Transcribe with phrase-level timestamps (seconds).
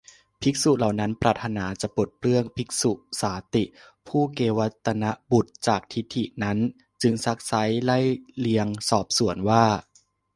[0.41, 3.63] ภิกษุเหล่านั้นปรารถนาจะปลดเปลื้องภิกษุสาติ
[4.07, 4.71] ผู้เกวัฏ
[5.03, 6.57] ฏบุตรจากทิฏฐินั้น
[7.01, 7.99] จึงซักไซ้ ไล่
[8.39, 9.65] เลียงสอบสวนว่า